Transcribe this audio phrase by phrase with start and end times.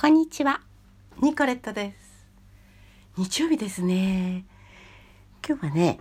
[0.00, 0.62] こんにちは、
[1.20, 2.26] ニコレットです。
[3.18, 4.46] 日曜日ですね。
[5.46, 6.00] 今日はね、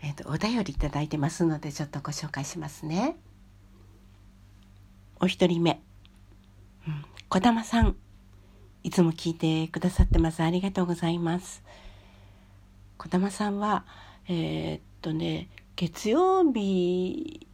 [0.00, 3.16] えっ、と、お便りいただいてますので、ちょっとご紹介しますね。
[5.18, 5.82] お一人目、
[6.86, 7.96] うん、小玉さん。
[8.84, 10.44] いつも聞いてくださってます。
[10.44, 11.64] ありがとうございます。
[12.96, 13.86] 小玉さんは、
[14.28, 17.44] えーっとね、月曜日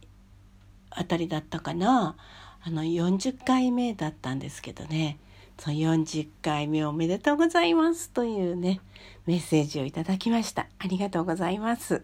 [0.91, 2.15] あたりだったかな。
[2.61, 5.17] あの、40回目だったんですけどね。
[5.57, 8.81] その40回目おめでとうございますというね、
[9.25, 10.67] メッセージをいただきました。
[10.79, 12.03] ありがとうございます。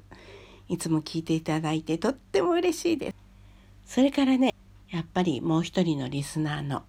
[0.70, 3.16] いつも聞いていただいてとっても嬉しいです。
[3.86, 4.54] それからね、
[4.92, 6.84] やっぱりもう一人のリスナーの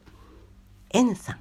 [0.91, 1.41] N さん。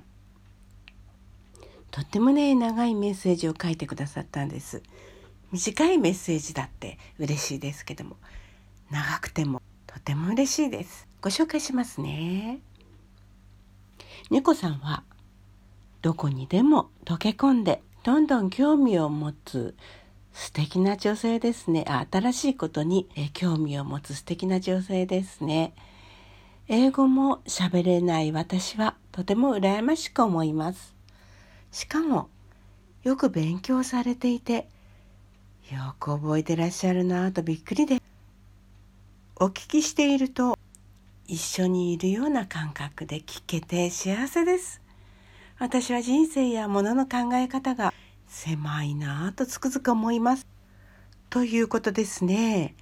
[1.91, 4.81] とってもね、長いメッセージを書いてくださったんです。
[5.51, 8.15] 短いメッセージだって嬉しいですけども、
[8.89, 11.07] 長くてもとても嬉しいです。
[11.21, 12.59] ご紹介しますね。
[14.29, 15.03] 猫さんは
[16.01, 19.75] どこにでも溶け込んでどんどん興味を持つ
[20.33, 21.85] 素敵な女性ですね。
[22.11, 25.73] 新しいことに興味を持つ素敵な女性ですね。
[26.67, 30.95] 英語も喋れない私はとても羨ましく思います。
[31.71, 32.29] しかも
[33.03, 34.67] よく勉強されていて
[35.71, 38.01] よく覚えてらっしゃるなぁとびっくりです
[39.35, 40.57] お聞きしていると
[41.27, 44.81] 一緒にいるような感覚で聞けて幸せです。
[45.59, 47.93] 私は人生や物の考え方が
[48.27, 50.47] 狭いなぁとつくづく思います。
[51.29, 52.75] ということですね。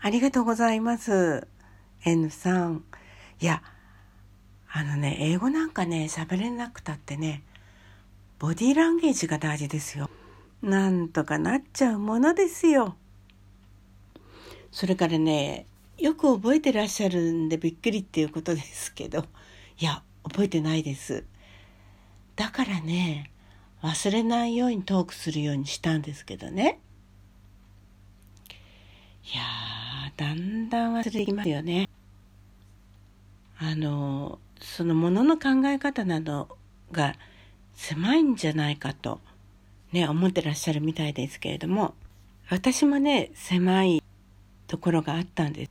[0.00, 1.46] ありがとうございます。
[2.06, 2.84] N さん。
[3.38, 3.62] いや、
[4.72, 7.42] あのね、英語なんかね、喋れなくたってね、
[8.38, 10.08] ボディーランゲージが大事ですよ。
[10.62, 12.96] なんとかなっちゃうものですよ。
[14.70, 15.66] それからね、
[15.98, 19.26] よく覚えてらっしゃるんでびっくりっていうことですけど、
[19.78, 21.26] いや、覚えてないです。
[22.36, 23.30] だからね、
[23.82, 26.78] 忘れないようにトークするようにしたんですけどね。
[29.24, 29.42] いや、
[30.16, 31.88] だんだん忘れてきますよね。
[33.58, 36.56] あの、そのものの考え方など
[36.90, 37.16] が
[37.74, 39.20] 狭いんじゃないかと、
[39.92, 41.94] ね、思ってらっしゃるみたいですけれども、
[42.48, 44.02] 私もね、狭い
[44.66, 45.70] ところがあったんです。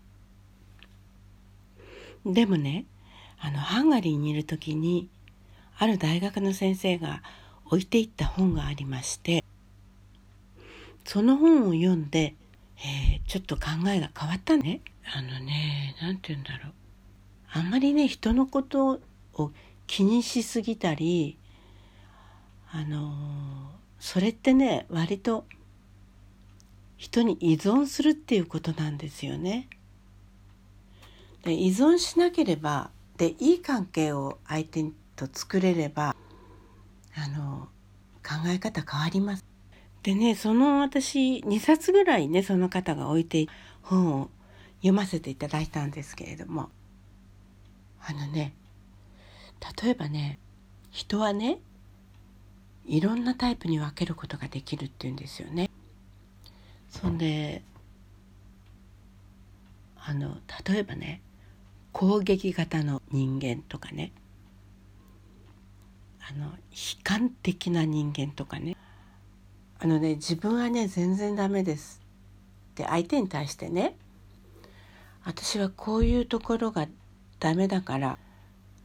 [2.25, 2.85] でもね、
[3.39, 5.09] あの、ハンガリーにいる時に、
[5.81, 7.23] ある大学の先生が
[7.65, 9.43] 置いていった本がありまして、
[11.05, 12.35] その本を読んで、
[12.77, 14.81] えーちょっと考えが変わったね。
[15.11, 16.73] あのね、なんて言うんだろう。
[17.51, 18.99] あんまりね、人のこと
[19.33, 19.51] を
[19.87, 21.39] 気にしすぎたり、
[22.71, 25.45] あのーそれってね、割と
[26.95, 29.67] 人に依存するっていうことなんですよね。
[31.43, 34.85] で依存しなければでいい関係を相手
[35.27, 36.15] と作れれば
[37.15, 37.67] あの
[38.23, 39.45] 考え方変わります。
[40.03, 43.47] でねその私2冊ぐらいねその方が置いて
[43.83, 44.29] 本を
[44.77, 46.69] 読ませていただいたんですけれども
[48.03, 48.53] あのね
[49.83, 50.39] 例えばね
[50.89, 51.59] 人はね
[52.87, 55.69] いろんなタイプに分けることができるっていうんですよね。
[56.89, 57.63] そんで
[59.97, 60.37] あの
[60.67, 61.21] 例えばね
[61.91, 64.11] 攻撃型の人間とかね
[66.33, 66.51] あの悲
[67.03, 68.77] 観的な人間とかね
[69.79, 72.01] あのね自分はね全然ダメです
[72.71, 73.97] って相手に対してね
[75.25, 76.87] 私はこういうところが
[77.39, 78.17] ダメだから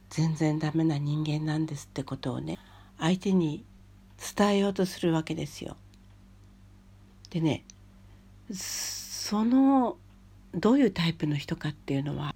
[0.09, 2.57] 全然ダメな人間なんですってことをね
[2.99, 3.63] 相手に
[4.35, 5.77] 伝えようとするわけですよ。
[7.29, 7.63] でね
[8.51, 9.97] その
[10.53, 12.33] どういうタイプの人かっていうのは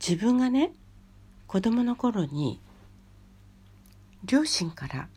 [0.00, 0.72] 自分がね
[1.46, 2.60] 子供の頃に
[4.24, 5.08] 両親から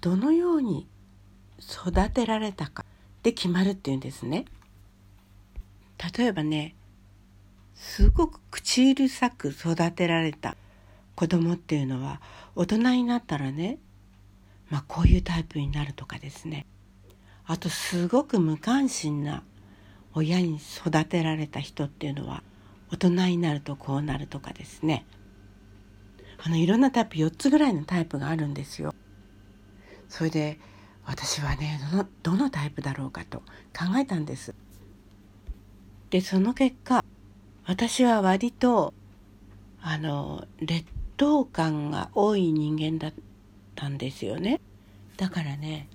[0.00, 0.88] どのように
[1.58, 2.84] 育てられたか
[3.22, 4.44] で決まるっていうんですね。
[6.16, 6.74] 例えばね
[7.74, 10.56] すごく口うるさく育てられた
[11.14, 12.20] 子供っていうのは
[12.56, 13.78] 大人になったらね
[14.68, 16.66] まあこういうタイプになるとかですね
[17.44, 19.42] あとすごく無関心な
[20.14, 22.42] 親に育てられた人っていうのは
[22.90, 25.06] 大人になるとこうなるとかですね
[26.44, 28.94] あのいろんなタイプ4つぐらいのタイプがあるんですよ。
[30.08, 30.58] それで
[31.04, 34.54] 私はねどのどのタイプだろうかと考えたんです。
[36.10, 37.04] でその結果
[37.64, 38.92] 私は割と
[39.80, 40.84] あの劣
[41.16, 43.12] 等感が多い人間だっ
[43.76, 44.60] たんですよね。
[45.16, 45.88] だからね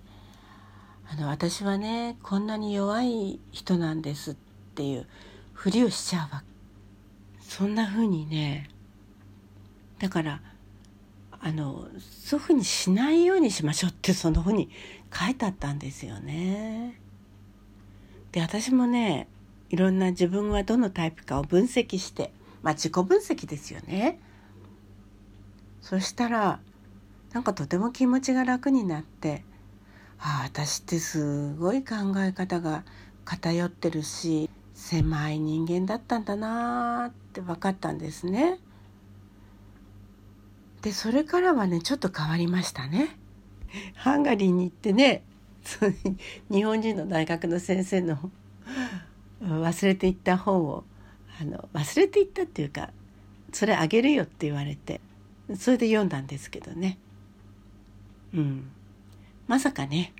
[1.09, 4.35] あの私はねこんなに弱い人なんですっ
[4.75, 5.07] ていう
[5.53, 6.43] ふりをしちゃうわ
[7.41, 8.69] そんな風にね
[9.99, 10.41] だから
[11.39, 14.69] あのそういうふうにしないようにしましょうって そのふうに
[15.13, 16.99] 書いてあったんですよね。
[18.31, 19.27] で私もね
[19.69, 24.19] いろんな自分はどのタイプかを分析してまあ自己分析ですよね。
[25.81, 26.59] そしたら
[27.33, 29.43] なんかとても気持ちが楽になって
[30.19, 32.83] ああ私ってすごい考え方が
[33.23, 38.59] 偏ってるし狭い人間だったんだなって分かったんですね。
[40.87, 43.17] でそれからはねちょっと変わりましたね。
[43.95, 45.21] ハンガリーに行ってね
[46.49, 48.31] 日本人の大学の先生の
[49.43, 50.85] 忘れていった本を
[51.41, 52.91] あの忘れていったっていうか
[53.51, 55.01] それあげるよって言われて
[55.57, 56.97] それで読んだんですけどね。
[58.33, 58.69] うん。
[59.45, 60.13] まさかね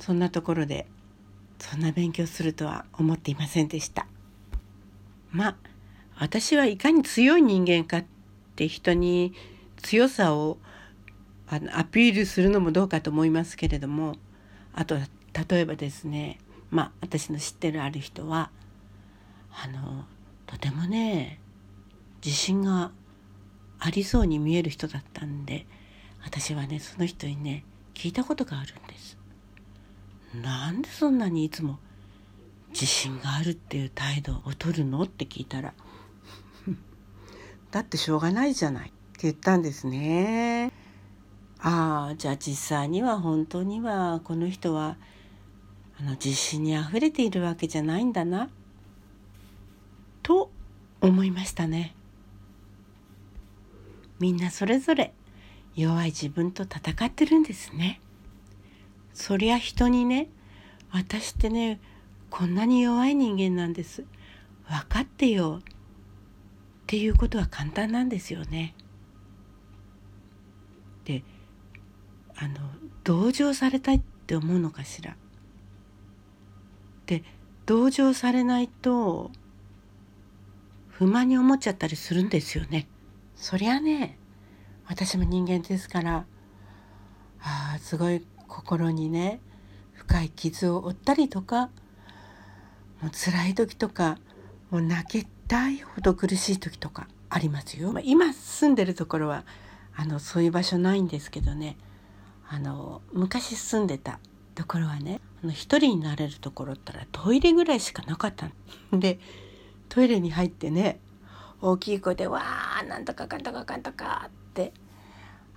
[0.00, 0.86] そんなところで
[1.58, 4.06] そんな勉強するとは思っていませんでした。
[5.32, 5.56] まあ
[6.18, 8.04] 私はいかに強い人間かっ
[8.54, 9.34] て人に
[9.82, 10.58] 強さを
[11.48, 14.16] あのアピールするのもどうかと思いますけれども
[14.72, 16.38] あと例えばですね
[16.70, 18.50] まあ私の知ってるある人は
[19.52, 20.04] あの
[20.46, 21.40] とてもね
[22.24, 22.90] 自信が
[23.78, 25.66] ありそうに見える人だったんで
[26.24, 27.64] 私はねその人にね
[27.94, 29.16] 聞いたことがあるんです。
[30.34, 31.78] なんでそんなにいつも
[32.70, 35.02] 自信があるっていう態度を取るの？
[35.02, 35.72] って聞いたら
[37.70, 40.72] だってしょうがないじゃない言ったんですね。
[41.58, 44.96] ああじゃあ実際には本当にはこの人は
[45.98, 48.50] あの自信にあふれているわけじゃないんだな
[50.22, 50.50] と
[51.00, 51.94] 思いましたね。
[54.18, 55.12] みんなそれぞれ
[55.74, 58.00] 弱い自分と戦ってるんですね。
[59.12, 60.28] そりゃ人にね
[60.90, 61.80] 私ってね
[62.28, 64.04] こんなに弱い人間なんです
[64.68, 65.64] 分かってよっ
[66.86, 68.74] ていうことは簡単なんですよね。
[71.06, 71.22] で
[72.36, 72.56] あの
[73.04, 75.16] 同情されたいって思うのかしら？
[77.06, 77.22] で
[77.64, 79.30] 同情されないと
[80.88, 82.88] 不満に思っちゃったりするんですよね。
[83.36, 84.18] そりゃね
[84.86, 86.26] 私も人間ですから
[87.40, 89.40] ああすごい心にね
[89.92, 91.70] 深い傷を負ったりとか
[93.00, 94.18] もう辛い時とか
[94.70, 97.92] もう泣きたいほど苦しい時とかありますよ。
[97.92, 99.44] まあ、今住んでるところは
[99.96, 101.76] あのそういう場所ないんですけどね。
[102.48, 104.20] あの昔住んでた
[104.54, 108.48] ところはねあの一人になれるところったらトイレぐらいしかなかった
[108.92, 109.18] で
[109.88, 111.00] トイレに入ってね
[111.60, 114.72] 大きい声で「わーなんとかかんとかかんとか」って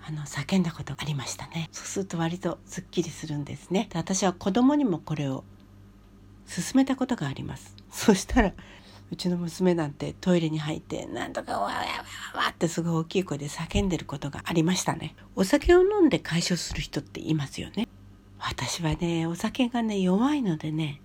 [0.07, 1.69] あの叫んだことがありましたね。
[1.71, 3.88] そうすると割とすっきりするんですね。
[3.92, 5.44] で私は子供にもこれを
[6.47, 7.75] 勧めたことがあります。
[7.92, 8.53] そしたら
[9.11, 15.15] うちの娘なんてトイレに入ってなんとかわわわわってすごい大きい声で叫んでることがありましたね。
[15.35, 17.88] お酒を飲んで解消する人っていますよね。
[18.38, 21.01] 私はねお酒がね弱いのでね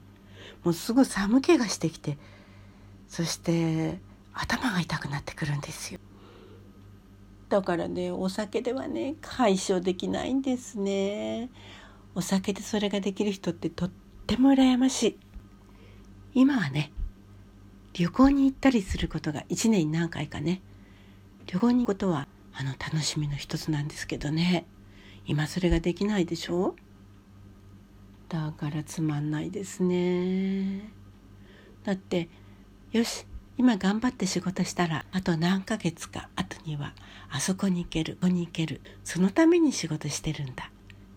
[0.62, 2.18] もうすぐ寒気がしてきて
[3.08, 3.98] そして
[4.32, 6.00] 頭が痛くなってくるんですよ。
[7.48, 11.50] だからねお酒ではね解消できないんですね。
[12.14, 13.90] お酒でそれができる人ってとっ
[14.26, 15.18] ても羨ましい。
[16.34, 16.92] 今はね
[17.94, 20.60] 旅行に行ったりすることが1年に何回かね。
[21.46, 24.66] 旅行に行くことはあの楽しみの一つなんですけどね。
[25.26, 26.74] 今それができないでしょ？
[28.28, 30.90] だからつまんないですね。
[31.84, 32.28] だって
[32.90, 33.26] よし
[33.58, 36.94] 今頑張って仕事したらあと何ヶ月か後には
[37.30, 40.72] あそこに行けるここに行けるそのために仕事してるんだ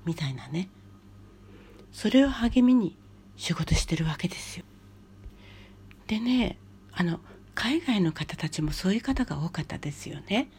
[0.05, 0.69] みたいなね。
[1.91, 2.95] それを励みに
[3.35, 4.65] 仕事してるわけですよ。
[6.05, 6.59] でね
[6.99, 7.19] あの
[7.53, 10.49] 海外の方たちもそういう方が多かったですよね。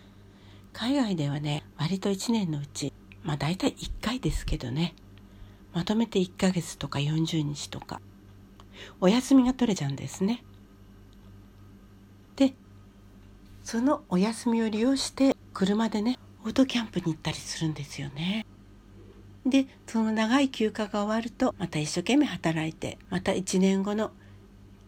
[0.73, 2.93] 海外ではね割と1年のうち
[3.25, 4.95] まあ大体1回ですけどね
[5.73, 8.01] まとめて1ヶ月とか40日とか
[9.01, 10.45] お休みが取れちゃうんですね。
[12.37, 12.55] で
[13.65, 18.47] そのお休みを利用して車でねオートキャンプに行ったりするんですよね。
[19.45, 24.13] でその長い休暇が終わるとまた一生懸命働いてまた1年後の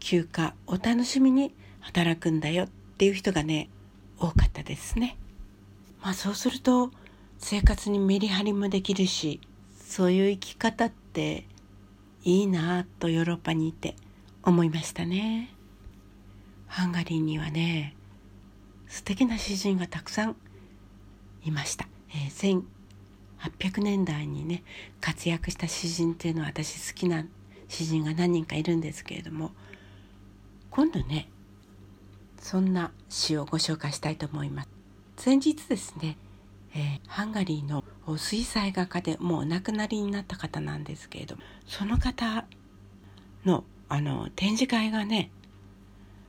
[0.01, 3.71] 休暇お楽しみに働くんだよっていう人がね
[4.19, 5.17] 多かったですね。
[6.03, 6.91] まあそうすると
[7.39, 9.41] 生活にメリハリもできるし
[9.87, 11.47] そういう生き方って
[12.25, 13.95] いいなとヨーロッパにいて
[14.43, 15.55] 思いましたね。
[16.67, 17.97] ハンガリーにはね
[18.87, 20.37] 素敵な詩人がたくさん
[21.45, 21.89] いました。
[22.11, 22.63] えー、
[23.39, 24.63] 1800年代にね
[25.01, 27.25] 活躍した詩人っていうのは私好きな
[27.69, 29.53] 詩人が何人かいるんですけれども
[30.71, 31.29] 今度ね
[32.39, 34.69] そんな詩をご紹介したいと思います。
[35.17, 36.17] 先日ですね
[36.75, 37.85] えー、ハンガリーの
[38.17, 41.37] 水彩画家でもうお亡くなりになった方なんですけれど
[41.67, 42.45] その方
[43.45, 45.31] のあの展示会がね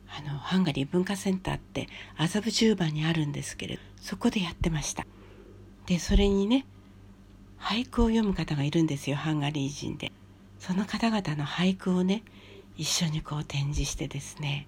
[0.08, 5.06] あのハンガリー文化センターって麻布十番にあるんですけれどそこでやってました
[5.86, 6.66] でそれにね
[7.58, 10.10] 俳句を読む方がいるんですよハンガリー人で
[10.58, 12.24] その方々の俳句をね
[12.76, 14.66] 一緒にこう展示してですね。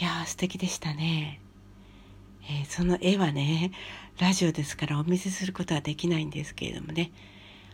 [0.00, 1.40] いやー素敵でしたね、
[2.48, 3.70] えー、その絵はね
[4.18, 7.12] ラジオですからお見せすることはできないんですけれどもね。